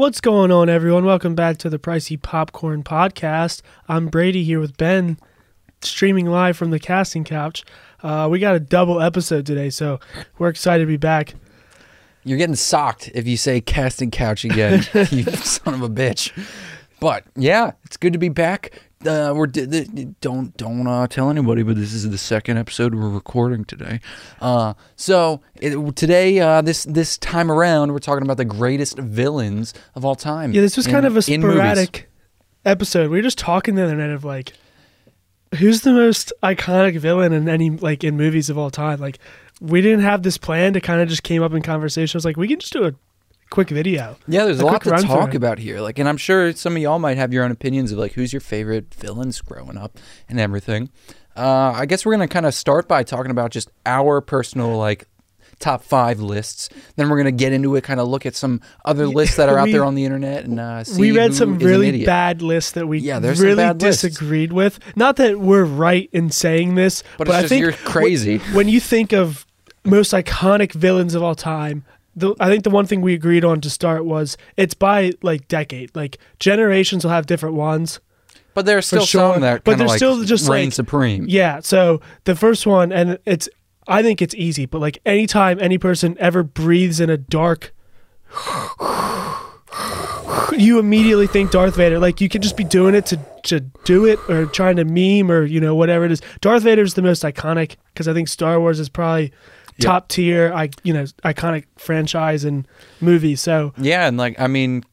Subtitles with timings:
[0.00, 1.04] What's going on, everyone?
[1.04, 3.60] Welcome back to the Pricey Popcorn Podcast.
[3.86, 5.18] I'm Brady here with Ben,
[5.82, 7.66] streaming live from the casting couch.
[8.02, 10.00] Uh, we got a double episode today, so
[10.38, 11.34] we're excited to be back.
[12.24, 16.32] You're getting socked if you say casting couch again, you son of a bitch.
[16.98, 18.80] But yeah, it's good to be back.
[19.06, 23.64] Uh, we're don't don't uh, tell anybody, but this is the second episode we're recording
[23.64, 23.98] today.
[24.42, 29.72] Uh, so it, today, uh, this this time around, we're talking about the greatest villains
[29.94, 30.52] of all time.
[30.52, 32.10] Yeah, this was in- kind of a sporadic
[32.66, 33.10] episode.
[33.10, 34.52] We were just talking the other night of like,
[35.54, 39.00] who's the most iconic villain in any like in movies of all time?
[39.00, 39.18] Like,
[39.62, 40.76] we didn't have this plan.
[40.76, 42.18] It kind of just came up in conversation.
[42.18, 42.92] I was like, we can just do a
[43.50, 44.16] quick video.
[44.26, 45.80] Yeah, there's a, a lot to talk about here.
[45.80, 48.32] Like, and I'm sure some of y'all might have your own opinions of like who's
[48.32, 50.90] your favorite villains growing up and everything.
[51.36, 55.06] Uh, I guess we're gonna kind of start by talking about just our personal like
[55.58, 56.68] top five lists.
[56.96, 59.58] Then we're gonna get into it, kind of look at some other lists that are
[59.58, 61.00] out We- there on the internet and uh, see.
[61.00, 64.02] we read some really bad lists that we Yeah, really bad lists.
[64.02, 64.78] disagreed with.
[64.96, 68.38] Not that we're right in saying this, But but, it's I just think you're crazy.
[68.38, 69.46] When, when you think of
[69.84, 71.84] most iconic villains of all time,
[72.16, 75.48] the, I think the one thing we agreed on to start was it's by like
[75.48, 75.94] decade.
[75.94, 78.00] Like generations will have different ones.
[78.52, 79.34] But there's still sure.
[79.34, 81.26] some that But there's like still just, reign like- supreme.
[81.28, 81.60] Yeah.
[81.60, 83.48] So the first one, and it's
[83.88, 87.72] I think it's easy, but like anytime any person ever breathes in a dark.
[90.56, 91.98] You immediately think Darth Vader.
[91.98, 95.30] Like you could just be doing it to to do it, or trying to meme,
[95.30, 96.20] or you know whatever it is.
[96.40, 99.32] Darth Vader is the most iconic because I think Star Wars is probably
[99.78, 99.86] Yep.
[99.86, 100.52] top tier.
[100.54, 102.66] I you know iconic franchise and
[103.00, 103.36] movie.
[103.36, 104.84] So Yeah, and like I mean,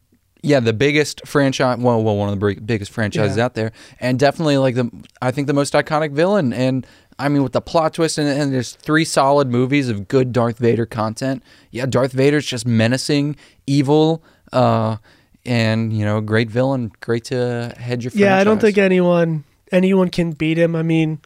[0.44, 1.78] yeah, the biggest franchise.
[1.80, 3.46] Well, well, one of the biggest franchises Yeah.
[3.46, 4.90] out there, and definitely like the
[5.22, 6.54] I think the most iconic villain.
[6.54, 6.86] And
[7.20, 10.60] I mean, with the plot twist, and, and there's three solid movies of good Darth
[10.60, 11.42] Vader content.
[11.72, 14.98] Yeah, Darth Vader's just menacing, evil, uh,
[15.46, 16.92] and you know, great villain.
[17.02, 18.12] Great to head your.
[18.14, 20.76] yeah, I don't think anyone anyone can beat him.
[20.76, 21.20] I mean,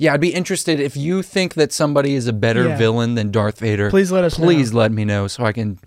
[0.00, 2.76] Yeah, I'd be interested if you think that somebody is a better Yeah.
[2.78, 3.90] villain than Darth Vader.
[3.90, 4.46] please let us know.
[4.46, 5.78] please let me know so I can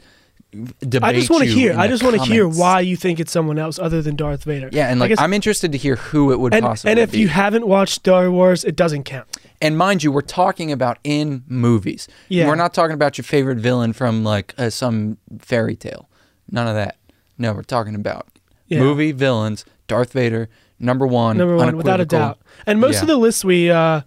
[0.81, 1.03] debate.
[1.03, 1.71] I just want to you hear.
[1.71, 2.59] in I the just want to hear comments.
[2.59, 4.69] why you think it's someone else other than Darth Vader.
[4.71, 6.99] Yeah, and I like guess- I'm interested to hear who it would and, possibly and
[6.99, 7.19] if be.
[7.21, 9.25] you haven't watched Star Wars, it doesn't count.
[9.61, 12.07] and mind you, we're talking about in movies.
[12.29, 12.47] Yeah.
[12.47, 16.07] we're not talking about your favorite villain from like uh, some fairy tale.
[16.51, 16.97] None of that.
[17.39, 18.27] No, we're talking about
[18.67, 18.79] Yeah.
[18.79, 19.65] movie villains.
[19.87, 22.39] Darth Vader, number one, Number one, without a doubt.
[22.65, 23.01] And most Yeah.
[23.01, 24.01] of the lists we uh,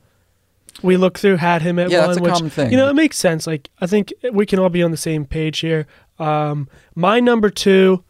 [0.82, 2.70] we look through had him at Yeah, one, that's a which common thing.
[2.70, 3.46] you know it makes sense.
[3.46, 5.86] Like I think we can all be on the same page here.
[6.18, 8.02] Um, my number two.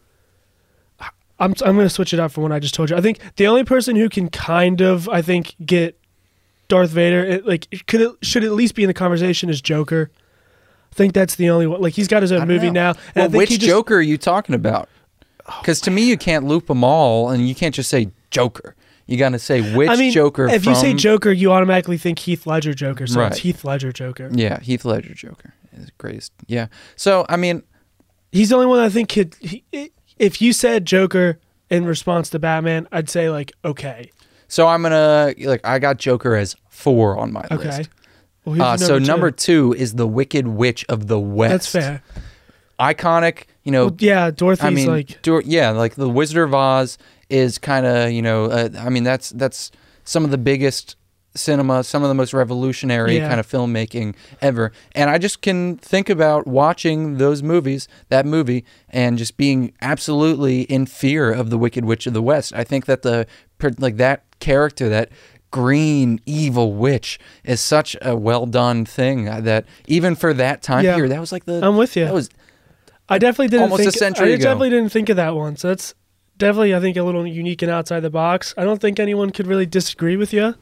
[1.39, 2.95] I'm I'm going to switch it up from what I just told you.
[2.97, 5.99] I think the only person who can kind of I think get
[6.67, 10.09] Darth Vader it, like it could should at least be in the conversation is Joker.
[10.91, 11.79] I think that's the only one.
[11.79, 12.93] Like he's got his own movie know.
[12.93, 12.99] now.
[13.15, 14.89] Well, which just- Joker are you talking about?
[15.61, 18.75] Because to me, you can't loop them all, and you can't just say Joker.
[19.05, 20.47] You got to say which I mean, Joker.
[20.49, 23.07] If you say Joker, you automatically think Heath Ledger Joker.
[23.07, 23.31] So Right.
[23.31, 24.29] it's Heath Ledger Joker.
[24.33, 26.33] yeah, Heath Ledger Joker is greatest.
[26.47, 26.67] Yeah.
[26.97, 27.63] So I mean,
[28.33, 29.35] He's the only one I think could.
[29.39, 29.63] He,
[30.19, 31.39] if you said Joker
[31.69, 34.11] in response to Batman, I'd say like okay,
[34.49, 37.55] so I'm gonna like I got Joker as four on my okay.
[37.77, 37.89] list.
[38.43, 39.05] Well, Uh, so two?
[39.05, 41.51] number two is the Wicked Witch of the West.
[41.51, 42.03] That's fair.
[42.79, 43.85] Iconic, you know.
[43.85, 46.97] Well, yeah, Dorothy's I mean, like Dor- yeah, like the Wizard of Oz
[47.29, 48.45] is kind of you know.
[48.45, 49.71] Uh, I mean, that's that's
[50.03, 50.95] some of the biggest
[51.35, 53.27] cinema, some of the most revolutionary Yeah.
[53.27, 54.71] kind of filmmaking ever.
[54.93, 60.61] And I just can think about watching those movies, that movie, and just being absolutely
[60.61, 62.53] in fear of the Wicked Witch of the West.
[62.55, 63.27] I think that the
[63.77, 65.09] like that character, that
[65.51, 70.95] green evil witch, is such a well done thing that even for that time Yeah.
[70.95, 72.05] period, that was like the I'm with you.
[72.05, 72.29] that was
[73.09, 74.43] I definitely didn't almost a think, century I ago.
[74.43, 75.55] definitely didn't think of that one.
[75.55, 75.93] So that's
[76.37, 78.53] definitely I think a little unique and outside the box.
[78.57, 80.55] I don't think anyone could really disagree with you.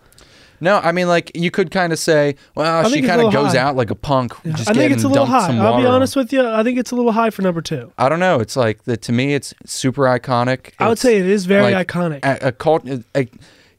[0.62, 3.52] No, I mean, like you could kind of say, well, she a kind of goes
[3.52, 3.60] high.
[3.60, 4.54] out like a punk, Yeah.
[4.54, 5.56] just I think it's a little high.
[5.58, 6.48] I'll be honest with you.
[6.48, 7.92] I think it's a little high for number two.
[7.98, 8.40] I don't know.
[8.40, 10.72] It's like the to me, it's super iconic.
[10.80, 12.20] I would It's say it is very like iconic.
[12.24, 12.90] a, a cult.
[12.90, 13.28] Uh, a,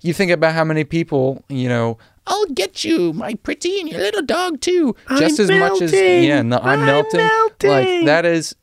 [0.03, 1.97] you think about how many people, you know.
[2.29, 4.95] I'll get you, my pretty, and your little dog too.
[5.09, 6.25] I'm just as much as melting.
[6.25, 7.21] yeah, no, I'm, I'm melting.
[7.21, 7.71] melting.
[7.71, 8.55] Like that is,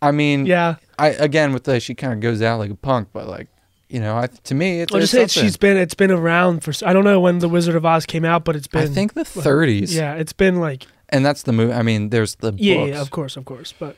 [0.00, 0.76] I mean, yeah.
[0.98, 3.48] I again with the she kind of goes out like a punk, but like
[3.88, 6.72] you know, I, to me, it's I'll just say she's been it's been around for
[6.86, 9.12] I don't know when the Wizard of Oz came out, but it's been I think
[9.12, 9.94] the 30s.
[9.94, 11.74] yeah, it's been like and that's the movie.
[11.74, 12.90] I mean, there's the yeah, books.
[12.90, 13.96] yeah, of course, of course, but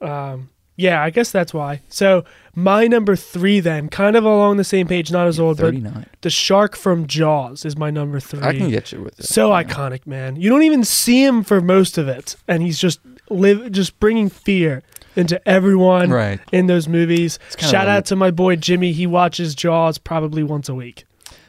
[0.00, 1.82] um, Yeah, I guess that's why.
[1.88, 2.24] So
[2.54, 5.74] my number three, then, kind of along the same page, not as old, but
[6.22, 8.42] the shark from Jaws is my number three.
[8.42, 9.26] I can get you with it.
[9.26, 9.64] so Yeah.
[9.64, 10.36] iconic, man.
[10.36, 13.00] You don't even see him for most of it, and he's just
[13.34, 14.82] live, just bringing fear
[15.16, 16.40] into everyone Right.
[16.52, 17.38] in those movies.
[17.58, 18.92] Shout out to my boy Jimmy.
[18.92, 21.04] He watches Jaws probably once a week.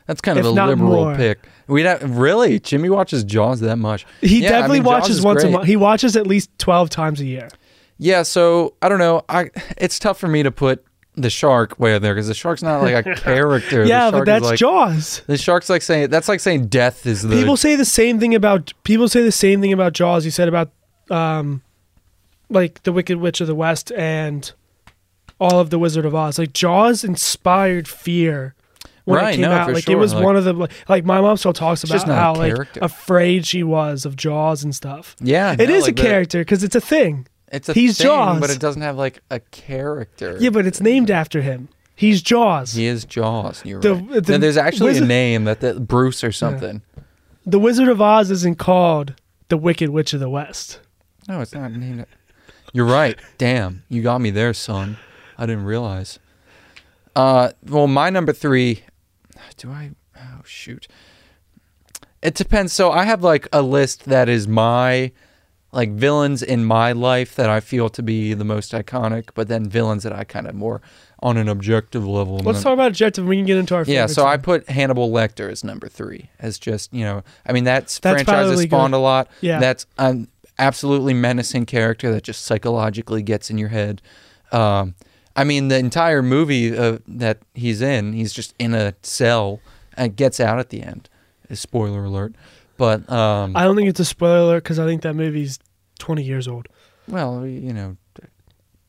[0.07, 1.15] That's kind of a liberal more.
[1.15, 1.39] pick.
[1.68, 2.59] We don't really.
[2.59, 4.06] Jimmy watches Jaws that much.
[4.19, 5.65] He Yeah, I definitely mean, watches once a month.
[5.65, 7.47] He watches at least twelve times a year.
[7.97, 9.24] Yeah, so I don't know.
[9.30, 10.83] I it's tough for me to put
[11.15, 13.85] the shark way there because the shark's not like a character.
[13.85, 15.21] yeah, but that's like, Jaws.
[15.27, 18.35] The shark's like saying that's like saying death is the People say the same thing
[18.35, 20.25] about people say the same thing about Jaws.
[20.25, 20.69] You said about
[21.09, 21.62] um,
[22.53, 24.51] like the Wicked Witch of the West and
[25.39, 26.38] all of the Wizard of Oz.
[26.39, 28.55] Like Jaws inspired fear
[29.05, 29.73] when Right, it came no, out.
[29.73, 29.94] Like sure.
[29.95, 32.21] it was Like- one of the like my mom still talks about just not a
[32.21, 35.15] how like afraid she was of Jaws and stuff.
[35.19, 35.53] yeah.
[35.57, 37.27] It no, is like a character because it's a thing.
[37.51, 38.39] It's a He's thing, Jaws.
[38.39, 40.38] but it doesn't have like a character.
[40.39, 41.69] Yeah, but it's named after him.
[41.95, 42.73] He's Jaws.
[42.73, 43.61] he is Jaws.
[43.65, 44.23] You're The- right.
[44.23, 46.81] the there's actually wizard- a name that the Bruce or something.
[47.45, 49.13] The Wizard of Oz isn't called
[49.49, 50.79] the Wicked Witch of the West.
[51.27, 52.06] No, it's not named.
[52.73, 53.17] You're right.
[53.37, 54.97] Damn, you got me there, son.
[55.37, 56.19] I didn't realize.
[57.15, 58.83] Uh, well, my number three.
[59.57, 59.91] Do I?
[60.17, 60.87] Oh shoot.
[62.21, 62.73] It depends.
[62.73, 65.11] So I have like a list that is my
[65.71, 69.67] like villains in my life that I feel to be the most iconic, but then
[69.67, 70.81] villains that I kind of more
[71.19, 72.37] on an objective level.
[72.39, 73.25] Let's talk about objective.
[73.25, 76.59] We can get into our Yeah, so I put Hannibal Lecter as number three as
[76.59, 78.97] just you know, I mean that's, That's franchise has spawned good.
[78.97, 79.29] a lot.
[79.41, 79.59] Yeah.
[79.59, 80.27] that's an
[80.59, 84.01] absolutely menacing character that just psychologically gets in your head.
[84.51, 84.95] Um,
[85.35, 89.59] I mean, the entire movie uh, that he's in, he's just in a cell
[89.97, 91.09] and gets out at the end.
[91.51, 92.33] Spoiler alert,
[92.77, 95.59] but um, I don't think it's a spoiler alert because I think that movie's
[96.00, 96.67] 20 years old.
[97.07, 97.97] well, you know,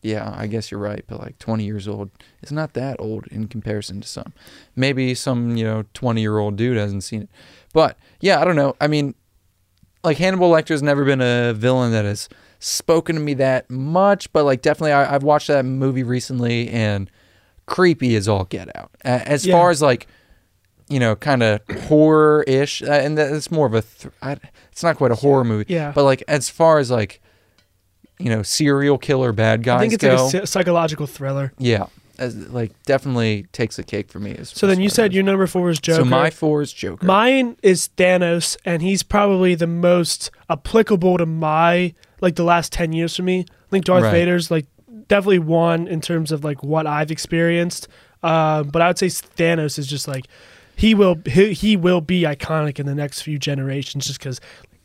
[0.04, 2.10] yeah, I guess you're right, but like 20 years old
[2.42, 4.32] is not that old in comparison to some.
[4.76, 7.30] Maybe some, you know, 20 year old dude hasn't seen it.
[7.72, 8.76] But yeah, I don't know.
[8.80, 9.14] I mean,
[10.04, 12.28] like Hannibal Lecter's never been a villain that has
[12.60, 17.10] spoken to me that much, but like definitely I, I've watched that movie recently and
[17.66, 18.90] creepy as all get out.
[19.02, 19.54] As Yeah.
[19.54, 20.06] far as like,
[20.88, 24.36] you know, kind of horror ish, uh, and that's more of a, th- I,
[24.70, 25.92] it's not quite a horror movie, Yeah.
[25.94, 27.20] but like as far as like,
[28.18, 31.52] you know, serial killer bad guys I think it's go, like a psychological thriller.
[31.58, 31.86] yeah,
[32.18, 34.34] as, like definitely takes the cake for me.
[34.36, 36.02] As, So then you said your number four is Joker.
[36.02, 37.04] So my four is Joker.
[37.06, 42.92] Mine is Thanos, and he's probably the most applicable to my like the last ten
[42.92, 43.40] years for me.
[43.48, 44.12] I think Darth Right.
[44.12, 44.66] Vader's like
[45.08, 47.88] definitely one in terms of like what I've experienced.
[48.22, 50.26] Uh, but I would say Thanos is just like
[50.76, 54.40] he will he, he will be iconic in the next few generations just because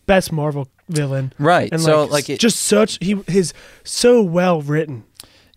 [0.05, 1.71] best Marvel villain right.
[1.71, 3.53] and so like, like it, just such he his
[3.83, 5.03] so well written.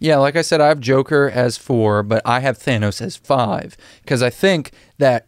[0.03, 3.77] Yeah, like I said, I have Joker as four, but I have Thanos as five
[4.03, 5.27] because I think that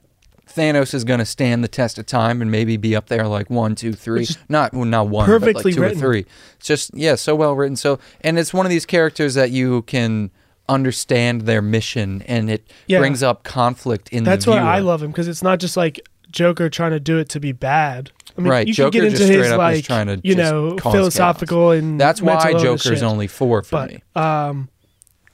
[0.49, 3.51] Thanos is going to stand the test of time and maybe be up there like
[3.51, 4.27] one, two, three.
[4.49, 5.99] Not well, not one, perfectly but like two written.
[5.99, 6.27] or three.
[6.59, 7.77] It's just yeah, so well written.
[7.77, 10.31] So and it's one of these characters that you can
[10.69, 12.99] understand their mission and it Yeah.
[12.99, 14.59] brings up conflict in That's the why.
[14.59, 16.01] I love him because it's not just like
[16.35, 18.11] Joker trying to do it to be bad.
[18.37, 20.07] I mean, Right, you Joker can get just into his straight up is like trying
[20.09, 23.03] to you know philosophical and That's why Joker's shit.
[23.03, 24.03] only four for But me.
[24.17, 24.69] um,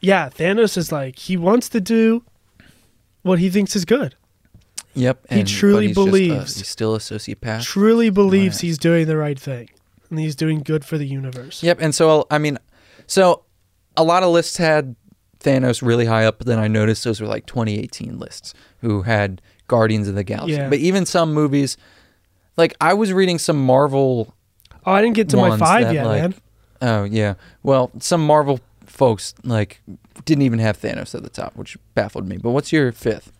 [0.00, 2.23] yeah, Thanos is like he wants to do
[3.23, 4.14] what he thinks is good.
[4.94, 6.56] Yep, he and- truly he's just a- believes.
[6.58, 7.62] he's still a sociopath.
[7.62, 8.69] Truly believes yeah.
[8.69, 9.70] he's doing the right thing
[10.11, 11.62] and he's doing good for the universe.
[11.62, 12.59] Yep, and so I mean,
[13.07, 13.45] so
[13.97, 14.97] a lot of lists had
[15.38, 19.40] Thanos really high up, but then I noticed those were like 2018 lists who had
[19.70, 20.56] Guardians of the Galaxy.
[20.56, 20.68] Yeah.
[20.68, 21.76] But even some movies,
[22.56, 24.34] like I was reading some Marvel.
[24.84, 26.34] Oh, I didn't get to my five that, yet, like, man.
[26.82, 29.80] Oh yeah, well some Marvel folks like
[30.24, 32.36] didn't even have Thanos at the top, which baffled me.
[32.36, 33.30] But what's your fifth?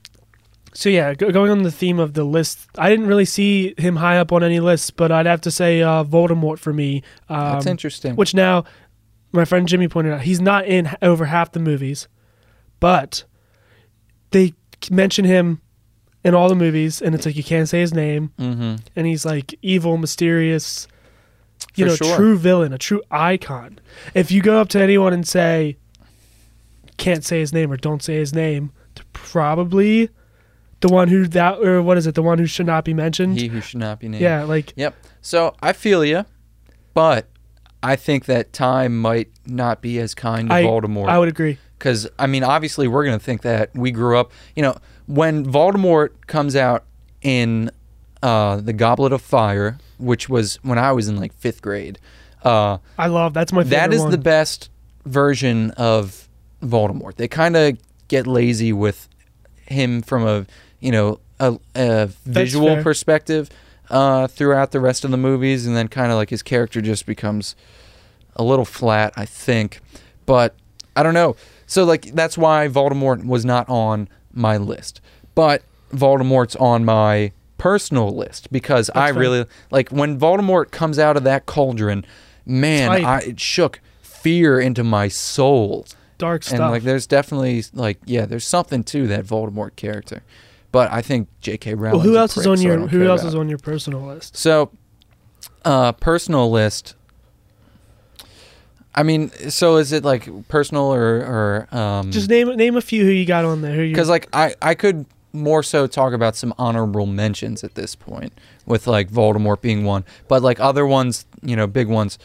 [0.73, 3.97] So yeah, go- going on the theme of the list, I didn't really see him
[3.97, 7.03] high up on any lists, but I'd have to say uh, Voldemort for me.
[7.29, 8.15] Um, That's interesting.
[8.15, 8.63] Which now,
[9.33, 12.07] my friend Jimmy pointed out, he's not in over half the movies,
[12.79, 13.25] but
[14.31, 14.55] they
[14.93, 15.61] mention him
[16.25, 18.77] in all the movies, and it's like you can't say his name, mm-hmm.
[18.97, 20.87] and he's like evil, mysterious,
[21.75, 22.17] you For know, sure.
[22.17, 23.79] true villain, a true icon.
[24.15, 25.77] If you go up to anyone and say,
[26.97, 28.73] can't say his name or don't say his name,
[29.13, 30.11] probably
[30.81, 33.39] the one who that or what is it, the one who should not be mentioned.
[33.39, 34.23] He who should not be named.
[34.23, 34.95] yeah, like Yep.
[35.23, 36.25] So I feel you,
[36.95, 37.29] but
[37.83, 41.09] I think that time might not be as kind to I- Voldemort.
[41.09, 41.59] I would agree.
[41.79, 44.33] because I mean, obviously, we're gonna think that we grew up.
[44.57, 44.77] You know,
[45.11, 46.85] when Voldemort comes out
[47.21, 47.71] in
[48.23, 51.99] uh, the Goblet of Fire, which was when I was in like fifth grade.
[52.45, 54.11] Uh, I love that's my favorite that is one.
[54.13, 54.71] the best
[55.05, 56.29] version of
[56.63, 57.17] Voldemort.
[57.17, 57.77] They kind of
[58.07, 59.09] get lazy with
[59.67, 60.47] him from a
[60.79, 63.51] you know a, a visual perspective
[63.91, 67.05] uh, throughout the rest of the movies, and then kind of like his character just
[67.05, 67.57] becomes
[68.37, 69.81] a little flat, I think.
[70.25, 70.55] But
[70.95, 71.35] I don't know.
[71.67, 75.01] So like that's why Voldemort was not on my list,
[75.35, 79.21] but Voldemort's on my personal list because I fair.
[79.21, 82.05] really like when Voldemort comes out of that cauldron.
[82.47, 85.87] Man, I, it shook fear into my soul
[86.19, 86.59] Dark stuff.
[86.61, 90.23] and like there's definitely like yeah there's something to that voldemort character
[90.73, 93.49] but i think j.k rowling well, who else is on your Who else is on
[93.49, 94.37] your personal list?
[94.37, 94.71] so
[95.65, 96.97] uh personal list
[98.95, 101.19] i mean so is it like personal or
[101.73, 103.79] or um Just name name a few who you got on there.
[103.79, 108.33] Because like i i could more so talk about some honorable mentions at this point
[108.67, 112.19] with like voldemort being one but like other ones you know big ones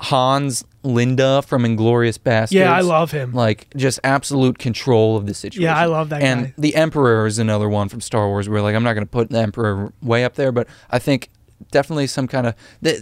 [0.00, 3.32] hans landa from inglourious basterds yeah, I love him.
[3.32, 5.64] like just absolute control of the situation.
[5.64, 6.26] Yeah, I love that guy.
[6.26, 6.54] and guy.
[6.56, 9.30] the Emperor is another one from Star Wars where like I'm not going to put
[9.30, 11.30] the Emperor way up there, but I think
[11.72, 12.54] definitely some kind of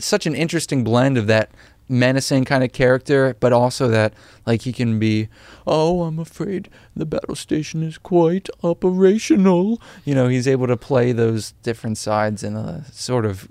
[0.02, 1.50] such an interesting blend of that
[1.88, 4.14] menacing kind of character, but also that
[4.44, 5.28] like he can be,
[5.66, 9.80] oh, I'm afraid the battle station is quite operational.
[10.04, 13.48] You know, he's able to play those different sides in a sort of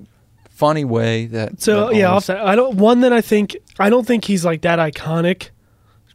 [0.49, 1.61] funny way that.
[1.61, 2.39] So that yeah, offset.
[2.39, 5.49] I don't one that I think I don't think he's like that iconic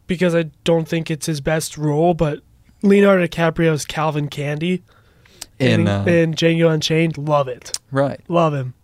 [0.07, 2.41] because I don't think it's his best role, but
[2.83, 4.83] Leonardo DiCaprio's Calvin Candie
[5.59, 8.75] in in, uh, in Django Unchained, love it, right, love him.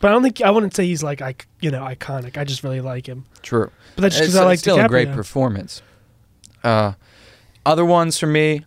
[0.00, 2.36] But I don't think I wouldn't say he's like like you know iconic.
[2.36, 3.24] I just really like him.
[3.42, 3.70] true.
[3.96, 4.84] But that's just because I like still DiCaprio.
[4.84, 5.82] a great performance.
[6.64, 6.92] Uh,
[7.66, 8.64] other ones for me,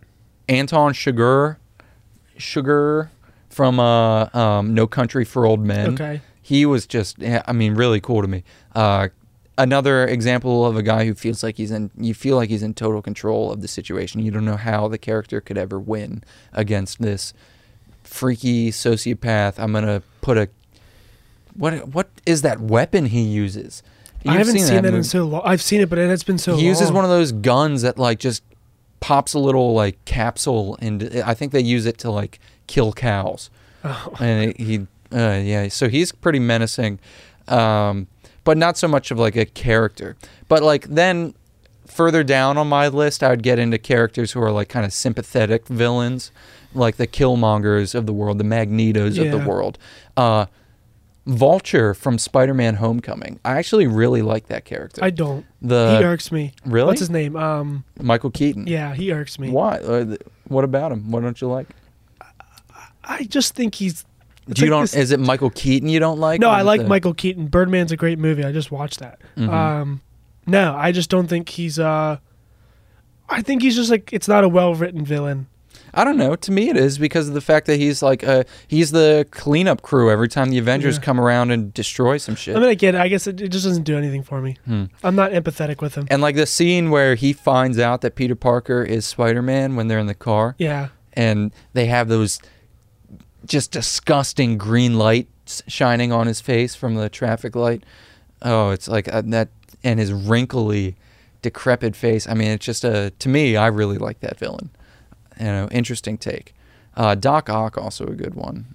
[0.48, 1.56] Anton Chigurh,
[2.38, 3.10] Chigurh
[3.48, 5.94] from uh, um, No Country for Old Men.
[5.94, 6.20] Okay.
[6.42, 8.44] He was just, I mean, really cool to me.
[8.74, 9.08] Uh,
[9.58, 12.74] another example of a guy who feels like he's in, you feel like he's in
[12.74, 14.20] total control of the situation.
[14.22, 17.32] You don't know how the character could ever win against this
[18.04, 19.58] freaky sociopath.
[19.58, 20.48] I'm gonna put a,
[21.56, 23.82] what what is that weapon he uses?
[24.24, 25.42] I haven't seen, that, in so long.
[25.44, 26.60] I've seen it, but it has been so long.
[26.60, 28.42] he uses one of those guns that like just
[29.00, 33.50] pops a little like capsule and I think they use it to like kill cows.
[33.84, 34.14] Oh.
[34.20, 36.98] And he uh, yeah, so he's pretty menacing.
[37.46, 38.08] Um,
[38.42, 40.16] but not so much of like a character.
[40.48, 41.34] But like then
[41.86, 44.92] further down on my list I would get into characters who are like kind of
[44.92, 46.32] sympathetic villains,
[46.74, 49.78] like the Killmongers of the world, the Magnetos of the world.
[50.16, 50.46] Uh
[51.26, 53.40] Vulture from Spider-Man Homecoming.
[53.44, 55.02] I actually really like that character.
[55.02, 55.44] I don't.
[55.60, 56.52] the he irks me.
[56.64, 57.34] really What's his name?
[57.34, 58.66] Um, Michael Keaton.
[58.68, 59.50] yeah, he irks me.
[59.50, 59.78] Why?
[59.78, 60.16] Uh,
[60.46, 61.10] what about him?
[61.10, 61.68] What don't you like?
[63.04, 64.04] I just think he's.
[64.48, 64.82] Do you like don't?
[64.84, 66.40] this- is it Michael Keaton you don't like?
[66.40, 67.48] no, I like the- Michael Keaton.
[67.48, 68.44] Birdman's a great movie.
[68.44, 69.18] I just watched that.
[69.36, 69.48] Mhm.
[69.52, 70.00] Um,
[70.46, 71.78] no, I just don't think he's.
[71.80, 72.18] Uh,
[73.28, 75.48] I think he's just like it's not a well written villain.
[75.96, 76.36] I don't know.
[76.36, 79.80] To me, it is because of the fact that he's like uh, he's the cleanup
[79.82, 81.02] crew every time the Avengers Yeah.
[81.02, 82.54] come around and destroy some shit.
[82.54, 83.00] I mean, I get it.
[83.00, 84.58] I guess it, it just doesn't do anything for me.
[84.66, 84.84] Hmm.
[85.02, 86.06] I'm not empathetic with him.
[86.10, 89.88] And like the scene where he finds out that Peter Parker is Spider Man when
[89.88, 92.40] they're in the car, Yeah, and they have those
[93.46, 97.84] just disgusting green lights shining on his face from the traffic light.
[98.42, 99.48] Oh, it's like uh, that,
[99.84, 100.96] and his wrinkly,
[101.42, 102.28] decrepit face.
[102.28, 103.56] I mean, it's just a to me.
[103.56, 104.70] I really like that villain.
[105.38, 106.54] You know, interesting take.
[106.96, 108.74] Uh, Doc Ock also a good one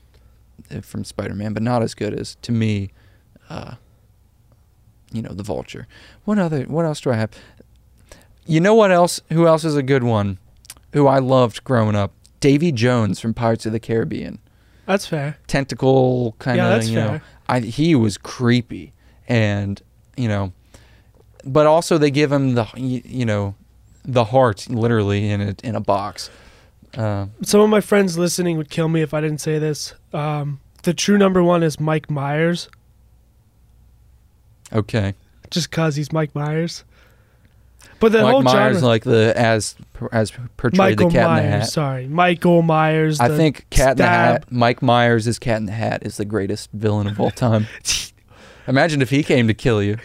[0.69, 2.91] uh, from Spider Man, but not as good as to me.
[3.49, 3.75] Uh,
[5.11, 5.87] you know, the Vulture.
[6.23, 6.63] What other?
[6.63, 7.31] What else do I have?
[8.45, 9.19] You know what else?
[9.31, 10.37] Who else is a good one?
[10.93, 12.13] Who I loved growing up?
[12.39, 14.39] Davy Jones from Pirates of the Caribbean.
[14.85, 15.37] that's fair.
[15.47, 16.65] Tentacle kind of.
[16.65, 17.23] Yeah, that's you know, fair.
[17.47, 18.93] I he was creepy,
[19.27, 19.81] and
[20.17, 20.53] you know,
[21.43, 23.55] but also they give him the you know,
[24.03, 26.29] the heart literally in a in a box.
[26.97, 29.93] Uh, Some of my friends listening would kill me if I didn't say this.
[30.13, 32.69] Um, the true number one is Mike Myers,
[34.73, 35.13] okay,
[35.49, 36.83] just cause he's Mike Myers.
[37.99, 39.75] But the Mike whole Myers genre, like the as
[40.11, 41.63] as portrayed Michael the Cat in the Myers.
[41.63, 41.69] Hat.
[41.69, 43.19] Sorry, Michael Myers.
[43.19, 44.07] I the think Cat in the.
[44.07, 44.51] Hat.
[44.51, 47.67] Mike Myers is Cat in the Hat is the greatest villain of all time.
[48.67, 49.97] Imagine if he came to kill you.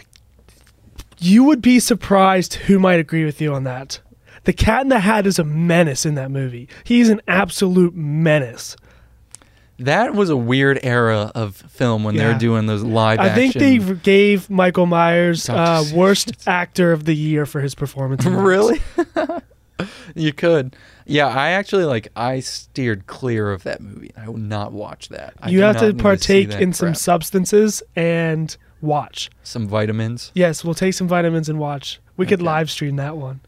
[1.19, 3.99] You would be surprised who might agree with you on that.
[4.47, 6.69] The Cat in the Hat is a menace in that movie.
[6.85, 8.77] He's an absolute menace.
[9.77, 13.57] That was a weird era of film when they were doing those live I think
[13.57, 13.87] action.
[13.87, 18.25] they gave Michael Myers uh, worst actor of the year for his performance.
[18.25, 18.79] really?
[20.15, 20.77] you could.
[21.05, 22.07] Yeah, I actually like.
[22.15, 24.11] I steered clear of that movie.
[24.15, 25.33] I will not watch that.
[25.41, 29.29] I you have to partake that in some substances and watch.
[29.43, 30.31] some vitamins.
[30.33, 31.99] Yes, we'll take some vitamins and watch.
[32.15, 33.41] We could live stream that one.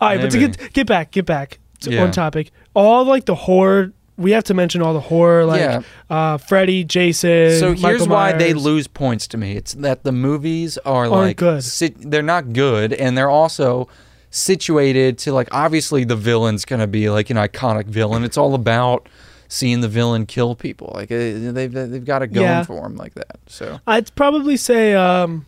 [0.00, 2.02] All right, but to get get back, get back to Yeah.
[2.04, 2.50] on topic.
[2.74, 3.92] All like the horror.
[4.16, 5.80] We have to mention all the horror, like Yeah.
[6.08, 7.58] uh, Freddy, Jason.
[7.58, 9.56] So here's Michael why they lose points to me.
[9.56, 11.64] It's that the movies are Aren't like good.
[11.64, 13.88] sit- they're not good, and they're also
[14.30, 18.22] situated to like obviously the villain's gonna be like an iconic villain.
[18.24, 19.08] It's all about
[19.48, 20.92] seeing the villain kill people.
[20.94, 22.62] Like uh, they've they've got it going Yeah.
[22.62, 23.38] for him like that.
[23.48, 25.46] So I'd probably say um,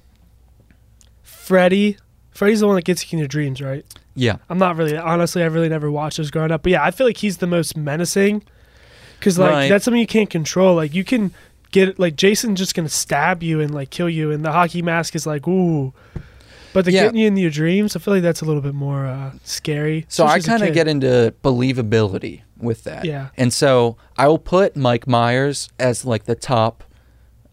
[1.23, 1.97] Freddy.
[2.37, 3.85] Freddy's the one that gets you in your dreams, right?
[4.15, 5.43] yeah, I'm not really honestly.
[5.43, 7.77] I really never watched those growing up, but yeah, I feel like he's the most
[7.77, 8.43] menacing
[9.19, 9.69] because like Right.
[9.69, 10.75] that's something you can't control.
[10.77, 11.33] Like you can
[11.73, 15.15] get like Jason's just gonna stab you and like kill you, and the hockey mask
[15.15, 15.93] is like ooh.
[16.73, 17.05] But the Yeah.
[17.05, 20.05] getting you in your dreams, I feel like that's a little bit more uh, scary.
[20.09, 23.05] So I especially as a kind of get into believability with that.
[23.05, 23.29] Yeah.
[23.37, 26.85] And so I will put Mike Myers as like the top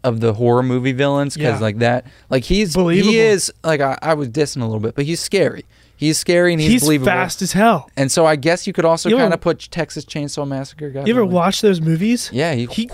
[0.03, 1.59] of the horror movie villains because Yeah.
[1.59, 3.11] like that, like he's Believable.
[3.11, 5.65] he is like I, I was dissing a little bit, but he's scary.
[5.95, 7.11] He's scary and he's, he's believable.
[7.11, 7.89] fast as hell.
[7.95, 11.05] And so I guess you could also kind of put Texas Chainsaw Massacre guy.
[11.05, 11.33] You ever behind.
[11.33, 12.29] watch those movies?
[12.33, 12.89] Yeah, he, He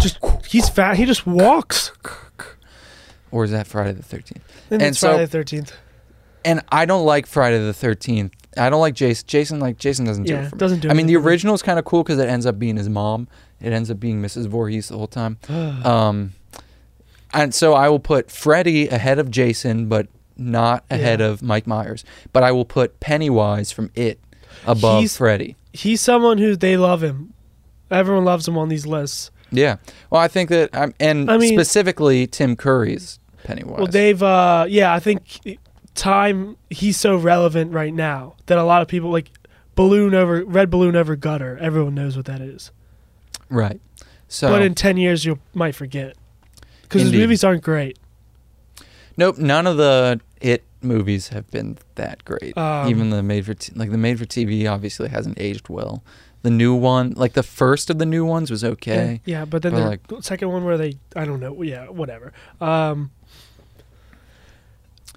[0.00, 0.18] just
[0.48, 0.96] he's fat.
[0.96, 1.92] He just walks.
[3.30, 4.42] or is that Friday the Thirteenth?
[4.70, 5.72] And, so- Friday the Thirteenth.
[6.44, 8.32] And I don't like Friday the Thirteenth.
[8.56, 9.24] I don't like Jason.
[9.28, 10.58] Jason like Jason doesn't do Yeah, it for me.
[10.58, 10.88] doesn't do.
[10.90, 11.30] I mean, the anything for me.
[11.32, 13.28] original is kind of cool because it ends up being his mom.
[13.62, 14.46] It ends up being Mrs.
[14.48, 15.38] Voorhees the whole time.
[15.48, 16.32] Um,
[17.34, 21.26] and so I will put Freddy ahead of Jason, but not ahead Yeah.
[21.28, 22.04] of Mike Myers.
[22.32, 24.20] But I will put Pennywise from It
[24.66, 25.56] above He's- Freddy.
[25.72, 27.32] He's someone who they love him.
[27.90, 29.30] Everyone loves him on these lists.
[29.50, 29.76] Yeah.
[30.10, 33.78] Well, I think that, um, and I mean- specifically Tim Curry's Pennywise.
[33.78, 35.40] Well, they've uh yeah, I think
[35.94, 39.30] time he's so relevant right now that a lot of people like
[39.74, 41.56] balloon over red balloon over gutter.
[41.60, 42.70] Everyone knows what that is.
[43.52, 43.80] Right.
[44.28, 46.16] So But in 10 years you might forget.
[46.88, 47.98] Cuz his movies aren't great.
[49.16, 52.56] nope, none of the It movies have been that great.
[52.58, 56.02] Um, Even the made for t- like the made for TV obviously hasn't aged well.
[56.42, 59.20] The new one, like the first of the new ones, was okay.
[59.24, 59.78] Yeah, yeah, but then But,
[60.08, 61.62] the like- second one where they I don't know.
[61.62, 62.32] Yeah, whatever.
[62.60, 63.10] Um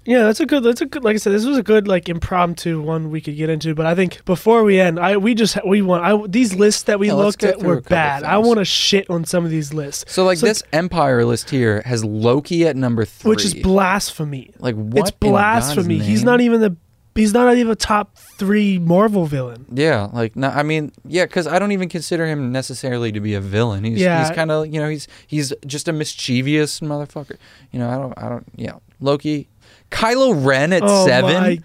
[0.06, 0.62] yeah, that's a good.
[0.62, 1.04] That's a good.
[1.04, 3.74] Like I said, this was a good like impromptu one we could get into.
[3.74, 6.98] But I think before we end, I we just we want I these lists that
[6.98, 8.22] we Yeah, looked at were bad.
[8.24, 11.50] I want to shit on some of these lists, So like So- this Empire list
[11.50, 14.52] here has Loki at number three, which is blasphemy.
[14.58, 15.08] like what?
[15.08, 15.98] it's blasphemy.
[15.98, 16.76] He's not even the.
[17.14, 19.64] He's not even a top three Marvel villain.
[19.72, 23.32] Yeah, like no, I mean, yeah, because I don't even consider him necessarily to be
[23.32, 23.84] a villain.
[23.84, 24.18] He's Yeah.
[24.26, 27.36] he's kind of you know he's he's just a mischievous motherfucker.
[27.72, 28.72] You know, I don't I don't yeah.
[29.00, 29.48] Loki,
[29.96, 31.58] Kylo Ren at Oh seven, my-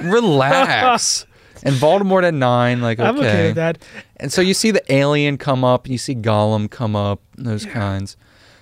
[0.10, 1.26] relax,
[1.62, 2.80] and Voldemort at nine.
[2.80, 3.78] Like okay, I'm okay with that.
[4.18, 8.16] and so you see the alien come up, you see Gollum come up, those kinds.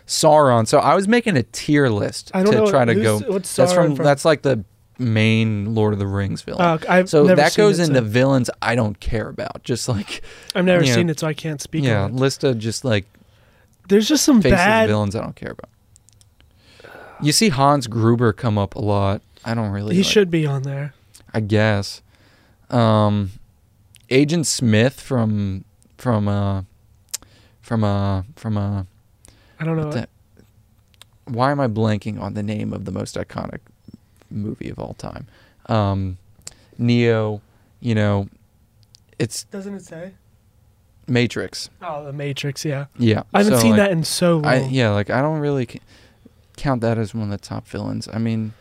[0.06, 0.66] Sauron.
[0.66, 3.20] So I was making a tier list to know try to go.
[3.20, 4.04] What's That's from, Sauron from?
[4.04, 4.64] that's like the
[4.98, 6.60] main Lord of the Rings villain.
[6.88, 9.62] Uh, So that seen goes it, into so- villains I don't care about.
[9.62, 10.22] Just like
[10.54, 11.84] I've never you know, seen it, so I can't speak.
[11.84, 12.16] yeah, on it.
[12.16, 13.04] list of just like
[13.88, 14.88] There's just some bad.
[14.88, 15.70] villains I don't care about.
[17.22, 19.22] You see Hans Gruber come up a lot.
[19.44, 19.94] I don't really.
[19.94, 20.94] He like- should be on there.
[21.32, 22.02] I guess.
[22.70, 23.32] Um,
[24.10, 25.64] Agent Smith from
[25.98, 26.62] from uh
[27.62, 28.84] from uh from uh.
[29.58, 29.86] I don't know.
[29.88, 30.08] what the-
[31.26, 33.60] why am I blanking on the name of the most iconic
[34.30, 35.26] movie of all time?
[35.66, 36.18] Um,
[36.78, 37.40] Neo.
[37.82, 38.28] You know,
[39.18, 40.12] it's Doesn't it say?
[41.06, 41.70] Matrix.
[41.80, 42.62] Oh, The Matrix.
[42.64, 44.44] Yeah, Yeah, I haven't so, seen like, that in so long.
[44.46, 45.80] I yeah, like I don't really
[46.60, 48.08] count that as one of the top villains.
[48.12, 48.52] I mean,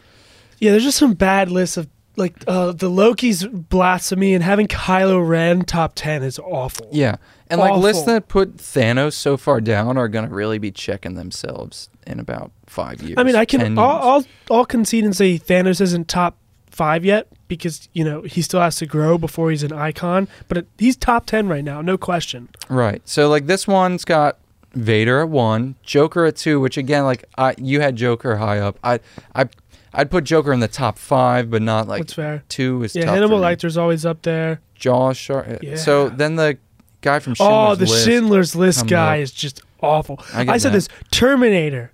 [0.60, 5.26] Yeah, there's just some bad lists of like uh, the Loki's blasphemy and having Kylo
[5.26, 6.90] Ren top ten is awful.
[6.92, 7.16] yeah,
[7.50, 11.90] and like lists that put Thanos so far down are gonna really be checking themselves
[12.06, 13.16] in about five years.
[13.18, 13.78] I mean, I can.
[13.80, 16.36] I'll, I'll I'll concede and say Thanos isn't top
[16.70, 20.58] five yet because you know he still has to grow before he's an icon, but
[20.58, 22.50] it, he's top ten right now, no question.
[22.68, 23.02] right.
[23.06, 24.38] So like this one's got
[24.74, 28.78] Vader at one, Joker at two, which again, like I you had Joker high up.
[28.84, 29.00] I
[29.36, 29.48] I
[29.94, 32.44] I'd put Joker in the top five, but not like That's fair.
[32.50, 33.40] two is Yeah, tough Hannibal.
[33.40, 34.62] Lecter's always up there.
[34.76, 35.48] Jaw sharp.
[35.48, 35.76] Uh, yeah.
[35.76, 36.58] So then the
[37.02, 38.06] guy from oh, Schindler's oh, the List.
[38.06, 39.24] Schindler's List guy up.
[39.24, 40.20] is just awful.
[40.34, 40.78] I I, said that.
[40.78, 41.92] this Terminator.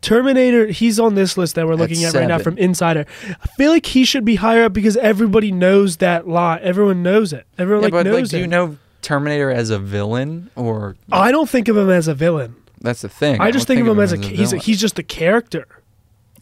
[0.00, 3.06] Terminator, he's on this list that we're looking at right now from Insider.
[3.26, 6.60] I feel like he should be higher up because everybody knows that line.
[6.62, 7.46] Everyone knows it.
[7.56, 8.40] Everyone Yeah, like knows like, do it.
[8.40, 12.56] you know Terminator as a villain or I don't think of him as a villain.
[12.80, 13.40] that's the thing?
[13.40, 14.60] I just think, of him as a, he's a, villain.
[14.60, 15.66] he's just a character.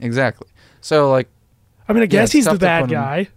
[0.01, 0.49] exactly.
[0.81, 1.29] So like
[1.89, 3.29] I mean, I guess it's he's the to bad put him- guy.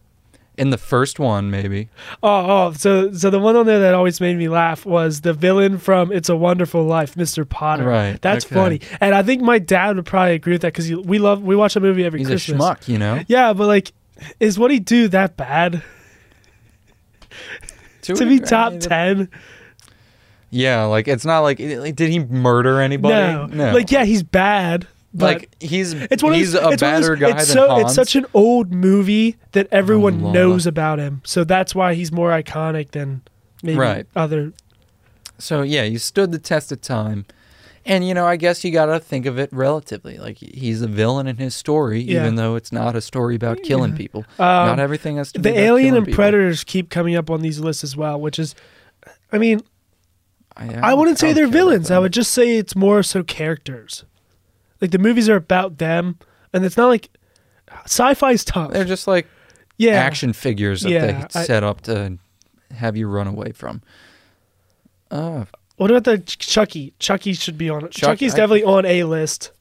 [0.58, 1.90] In the first one, maybe.
[2.24, 5.34] Oh, oh, so so the one on there that always made me laugh was the
[5.34, 7.48] villain from It's a Wonderful Life, Mr.
[7.48, 7.84] Potter.
[7.84, 8.56] Right, That's okay.
[8.56, 11.58] funny, and I think my dad would probably agree with that because we love we
[11.58, 12.58] watch a movie every He's Christmas.
[12.58, 13.20] a schmuck, you know.
[13.28, 13.92] Yeah, but like,
[14.40, 15.84] is what he do that bad
[18.14, 19.30] to a be top I ten?
[20.52, 23.14] Yeah, like it's not like like, did he murder anybody?
[23.16, 23.46] No.
[23.48, 23.74] no.
[23.74, 24.88] like yeah, he's bad.
[25.14, 27.54] But like he's it's one of he's those, a it's badder those- guy it's than
[27.54, 27.84] so Hans.
[27.86, 31.22] it's such an old movie that everyone Oh, knows about him.
[31.26, 33.22] So that's why he's more iconic than
[33.64, 34.06] maybe Right.
[34.16, 34.52] other.
[35.38, 37.26] So yeah, you stood the test of time.
[37.88, 40.18] And you know, I guess you got to think of it relatively.
[40.18, 42.22] Like he's a villain in his story, Yeah.
[42.22, 43.98] even though it's not a story about killing Yeah.
[43.98, 44.22] people.
[44.40, 46.16] Um, not everything has to be the Alien and people.
[46.16, 48.56] Predators keep coming up on these lists as well, which is,
[49.32, 49.62] I mean,
[50.58, 51.92] I, I wouldn't say they're villains.
[51.92, 54.04] I would just say it's more so characters.
[54.82, 56.18] Like the movies are about them,
[56.54, 57.10] and it's not like
[57.86, 58.72] sci-fi's tough.
[58.72, 59.28] They're just like
[59.78, 62.18] yeah, action figures that Yeah, they I- set up to
[62.72, 63.82] have you run away from.
[65.12, 65.46] Uh,
[65.78, 66.94] What about the Ch- Chucky?
[67.00, 67.92] Chucky should be on it.
[67.92, 69.52] Chuck- Chucky's I- definitely on a list.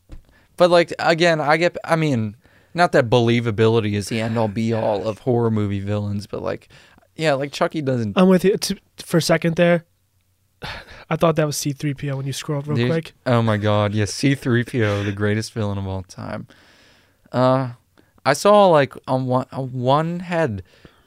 [0.57, 1.77] but like again, I get.
[1.85, 2.37] I mean,
[2.73, 6.69] not that believability is the end all be all of horror movie villains, but like,
[7.17, 8.17] yeah, like Chucky doesn't.
[8.17, 9.85] I'm with you T- for a second there.
[11.11, 13.13] I thought that was C3PO when you scrolled real Dude, quick.
[13.27, 16.47] Oh my god, yes, C3PO, the greatest villain of all time.
[17.33, 17.73] Uh
[18.25, 20.63] I saw like on one on one had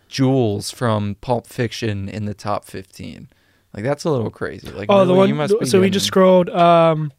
[0.10, 3.30] Jules from Pulp Fiction in the top 15.
[3.78, 4.70] Like that's a little crazy.
[4.72, 5.30] Like Oh, the one.
[5.30, 6.50] you must be so we just scrolled.
[6.50, 7.14] Um,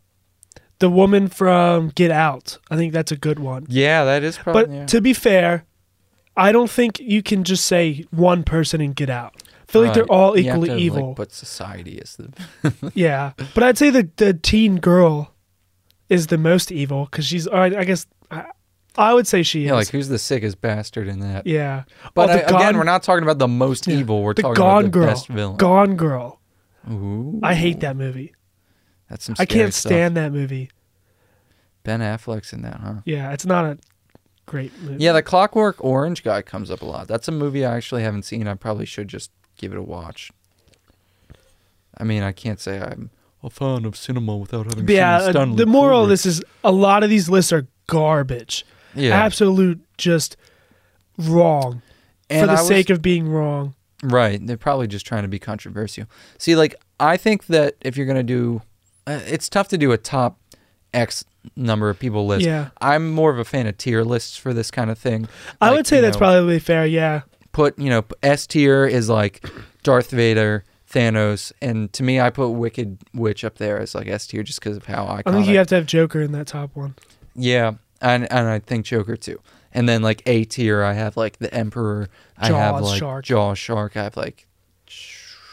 [0.81, 2.59] the woman from Get Out.
[2.71, 3.65] I think that's a good one.
[3.69, 4.87] Yeah, that is probably But yeah.
[4.87, 5.65] to be fair,
[6.37, 9.41] I don't think you can just say one person and get out.
[9.69, 10.11] I feel like they're Right.
[10.11, 11.15] all equally to, like, evil.
[11.15, 15.33] but society is the yeah, but I'd say the the teen girl
[16.09, 17.47] is the most evil because she's.
[17.47, 18.47] all right, I guess I,
[18.97, 19.75] I would say she Yeah, is.
[19.75, 21.47] like who's the sickest bastard in that?
[21.47, 23.99] yeah, But Oh, I- the again, we're not talking about the most Yeah.
[23.99, 24.23] evil.
[24.23, 25.07] We're the talking Gone about the Girl.
[25.07, 25.57] best villain.
[25.57, 26.38] Gone Girl.
[26.91, 28.35] Ooh, I hate that movie.
[29.11, 29.37] That's some.
[29.39, 29.91] I can't stuff.
[29.91, 30.71] stand that movie.
[31.85, 32.95] Ben Affleck's in that, huh?
[33.05, 33.79] Yeah, it's not a
[34.47, 35.03] great movie.
[35.03, 37.09] Yeah, the Clockwork Orange guy comes up a lot.
[37.09, 38.47] That's a movie I actually haven't seen.
[38.47, 40.31] I probably should just give it a watch.
[41.97, 43.11] I mean, I can't say I'm
[43.43, 45.19] a fan of cinema without having But yeah.
[45.21, 48.65] seen uh, Stanley the moral of this is a lot of these lists are garbage.
[48.95, 50.37] yeah, Absolute, just
[51.17, 51.83] wrong
[52.31, 53.75] and for the was- sake of being wrong.
[54.03, 54.45] Right.
[54.45, 56.07] They're probably just trying to be controversial.
[56.39, 58.63] See, like I think that if you're gonna do,
[59.07, 60.39] uh, it's tough to do a top
[60.95, 61.25] X
[61.57, 62.45] number of people list.
[62.47, 62.71] Yeah.
[62.81, 65.29] I'm more of a fan of tier lists for this kind of thing.
[65.61, 66.87] I Like, would say that's know, probably fair.
[66.87, 67.23] Yeah.
[67.53, 69.45] put you know S tier is like
[69.83, 74.27] Darth Vader, Thanos, and to me I put Wicked Witch up there as like S
[74.27, 75.23] tier just because of how iconic.
[75.27, 76.95] I think you have to have Joker in that top one.
[77.35, 79.41] yeah, and and I think Joker too.
[79.79, 82.09] And then like A tier, I have like the Emperor.
[82.37, 83.25] I have like Shark.
[83.25, 83.97] Jaw Shark.
[83.97, 84.49] I have like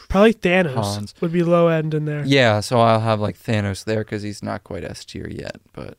[0.08, 1.14] Probably Thanos Hans.
[1.20, 2.24] would be low end in there.
[2.24, 5.60] yeah, so I'll have like Thanos there because he's not quite S tier yet.
[5.72, 5.96] But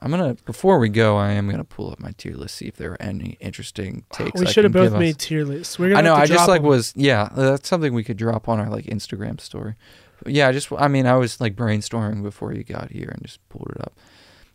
[0.00, 2.76] I'm gonna before we go, I am gonna pull up my tier list see if
[2.76, 4.40] there are any interesting takes.
[4.40, 5.78] we I should have both made tier lists.
[5.78, 6.14] We're gonna I know.
[6.14, 6.66] I just like like 'em.
[6.66, 7.28] was yeah.
[7.36, 9.74] That's something we could drop on our like Instagram story.
[10.22, 13.22] But yeah, I just I mean I was like brainstorming before you got here and
[13.22, 13.92] just pulled it up.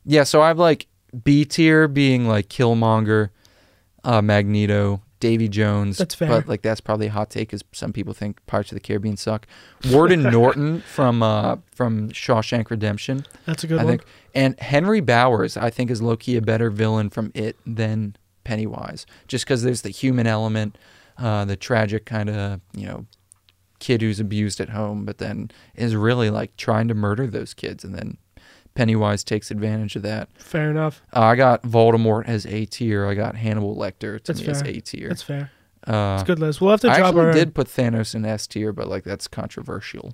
[0.05, 0.87] Yeah, so I have like
[1.23, 3.29] B tier being like Killmonger,
[4.03, 5.97] uh, Magneto, Davy Jones.
[5.97, 6.27] That's fair.
[6.27, 9.17] But like that's probably a hot take because some people think Pirates of the Caribbean
[9.17, 9.47] suck.
[9.89, 13.25] Warden Norton from uh from Shawshank Redemption.
[13.45, 13.91] That's a good I one.
[13.93, 18.15] think, and Henry Bowers, I think, is low key a better villain from it than
[18.43, 20.77] Pennywise, just because there's the human element,
[21.17, 23.05] uh, the tragic kind of you know
[23.79, 27.83] kid who's abused at home, but then is really like trying to murder those kids,
[27.83, 28.17] and then
[28.75, 30.29] Pennywise takes advantage of that.
[30.37, 31.01] Fair enough.
[31.15, 33.05] Uh, I got Voldemort as A tier.
[33.07, 34.61] I got Hannibal Lecter to That's me as.
[34.61, 35.07] A tier.
[35.09, 35.49] That's fair.
[35.87, 36.59] Uh, It's a good list.
[36.61, 37.33] We'll have to I drop actually our.
[37.33, 40.13] did put Thanos in S tier, but like that's controversial.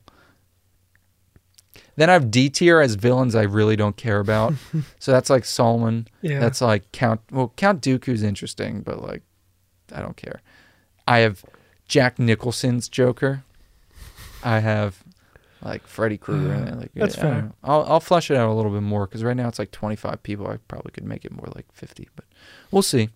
[1.96, 4.54] Then I have D tier as villains I really don't care about.
[5.00, 6.08] so that's like Solomon.
[6.22, 6.40] Yeah.
[6.40, 7.22] That's like Count.
[7.32, 9.24] Well, Count Dooku's interesting, but like
[9.94, 10.42] I don't care.
[11.08, 11.44] I have
[11.88, 13.44] Jack Nicholson's Joker.
[14.44, 15.04] I have
[15.64, 16.48] like Freddy Krueger.
[16.60, 16.76] there.
[16.76, 17.52] Like, That's yeah, fair.
[17.64, 20.22] I'll I'll flesh it out a little bit more because right now it's like 25
[20.24, 20.48] people.
[20.48, 22.26] I probably could make it more like 50, but
[22.72, 23.10] we'll see.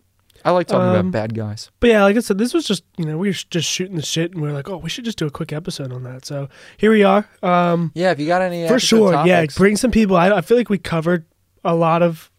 [0.43, 1.71] I like talking Um, about bad guys.
[1.79, 4.03] But yeah, like I said, this was just you know we were just shooting the
[4.03, 6.25] shit, and we are like, oh, we should just do a quick episode on that.
[6.25, 7.27] So here we are.
[7.41, 9.25] Um, Yeah, if you got any for sure.
[9.25, 10.15] Yeah, bring some people.
[10.15, 11.25] I, I feel like we covered
[11.63, 12.29] a lot of,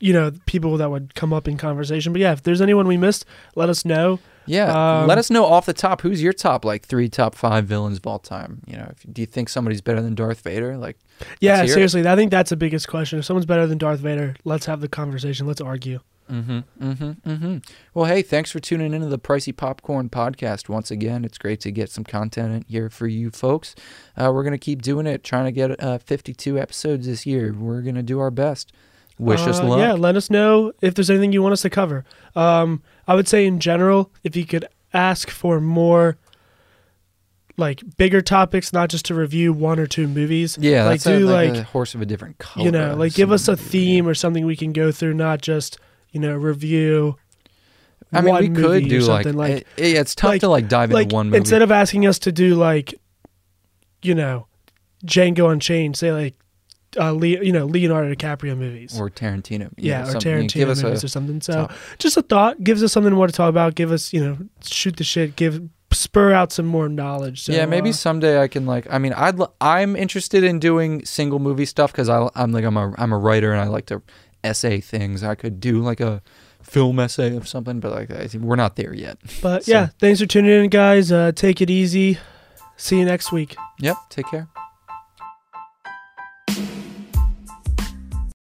[0.00, 2.12] you know, people that would come up in conversation.
[2.12, 4.18] But yeah, if there's anyone we missed, let us know.
[4.46, 7.66] Yeah, Um, let us know off the top who's your top like three, top five
[7.66, 8.62] villains of all time.
[8.66, 10.76] You know, if, do you think somebody's better than Darth Vader?
[10.76, 10.98] Like,
[11.40, 11.68] Yeah, it.
[11.68, 13.18] seriously, I think that's the biggest question.
[13.18, 15.46] If someone's better than Darth Vader, let's have the conversation.
[15.46, 16.00] Let's argue.
[16.30, 16.58] Mm-hmm.
[16.82, 17.30] Mm-hmm.
[17.30, 17.56] Mm-hmm.
[17.94, 21.24] Well, hey, thanks for tuning into the Pricey Popcorn podcast once again.
[21.24, 23.76] It's great to get some content in here for you folks.
[24.16, 27.52] Uh, we're gonna keep doing it, trying to get uh, 52 episodes this year.
[27.56, 28.72] We're gonna do our best.
[29.18, 29.78] Wish us Uh, luck.
[29.78, 32.04] Yeah, let us know if there's anything you want us to cover.
[32.34, 36.16] Um, I would say in general, if you could ask for more,
[37.56, 40.58] like bigger topics, not just to review one or two movies.
[40.60, 42.66] Yeah, like that's a, do like, like, a horse of a different color.
[42.66, 45.78] you know, like give us a theme or something we can go through, not just
[46.12, 47.16] you know review.
[48.12, 50.68] I mean, we could do like, something like it- yeah, it's tough like- to like
[50.68, 51.38] dive like into one movie.
[51.38, 52.94] instead of asking us to do like,
[54.02, 54.46] you know,
[55.04, 56.34] Django Unchained, say like,
[56.98, 58.98] uh, Le- you know, Leonardo DiCaprio movies.
[58.98, 59.70] or Tarantino.
[59.76, 60.12] yeah, know, or.
[60.14, 61.40] Tarantino Give us movies a or something.
[61.40, 63.74] So top- just a thought gives us something more to talk about.
[63.74, 65.36] Give us, you know, shoot the shit.
[65.36, 67.42] Give spur out some more knowledge.
[67.42, 68.86] So, yeah, maybe uh, someday I can like.
[68.90, 72.76] I mean, I'd l- I'm interested in doing single movie stuff because I'm like I'm
[72.76, 74.02] a I'm a writer and I like to
[74.44, 75.22] essay things.
[75.22, 76.22] I could do like a
[76.62, 79.18] film essay of something, but like I think we're not there yet.
[79.42, 81.12] But so- yeah, thanks for tuning in, guys.
[81.12, 82.18] Uh, take it easy.
[82.76, 83.56] See you next week.
[83.80, 83.96] Yep.
[84.10, 84.48] Take care.